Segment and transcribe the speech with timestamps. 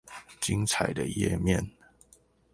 [0.39, 1.63] 精彩的頁面